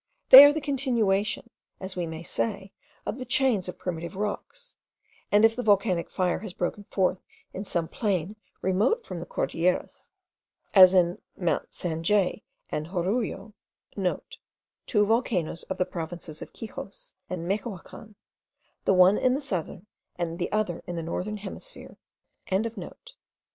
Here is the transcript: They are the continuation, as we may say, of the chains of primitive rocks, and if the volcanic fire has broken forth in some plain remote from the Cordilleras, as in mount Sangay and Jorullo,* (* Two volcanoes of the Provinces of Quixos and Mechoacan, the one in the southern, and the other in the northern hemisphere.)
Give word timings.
They 0.29 0.43
are 0.43 0.51
the 0.51 0.59
continuation, 0.61 1.51
as 1.79 1.95
we 1.95 2.07
may 2.07 2.23
say, 2.23 2.71
of 3.05 3.19
the 3.19 3.23
chains 3.23 3.69
of 3.69 3.77
primitive 3.77 4.15
rocks, 4.15 4.75
and 5.31 5.45
if 5.45 5.55
the 5.55 5.61
volcanic 5.61 6.09
fire 6.09 6.39
has 6.39 6.53
broken 6.53 6.85
forth 6.85 7.19
in 7.53 7.65
some 7.65 7.87
plain 7.87 8.35
remote 8.63 9.05
from 9.05 9.19
the 9.19 9.27
Cordilleras, 9.27 10.09
as 10.73 10.95
in 10.95 11.21
mount 11.37 11.69
Sangay 11.71 12.41
and 12.71 12.87
Jorullo,* 12.87 13.53
(* 14.23 14.85
Two 14.87 15.05
volcanoes 15.05 15.61
of 15.69 15.77
the 15.77 15.85
Provinces 15.85 16.41
of 16.41 16.51
Quixos 16.51 17.13
and 17.29 17.47
Mechoacan, 17.47 18.15
the 18.85 18.95
one 18.95 19.19
in 19.19 19.35
the 19.35 19.39
southern, 19.41 19.85
and 20.15 20.39
the 20.39 20.51
other 20.51 20.81
in 20.87 20.95
the 20.95 21.03
northern 21.03 21.37
hemisphere.) 21.37 21.95